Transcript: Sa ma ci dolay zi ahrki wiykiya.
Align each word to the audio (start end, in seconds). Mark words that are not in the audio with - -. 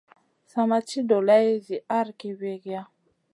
Sa 0.51 0.61
ma 0.69 0.79
ci 0.87 0.99
dolay 1.09 1.47
zi 1.65 1.77
ahrki 1.97 2.29
wiykiya. 2.39 2.81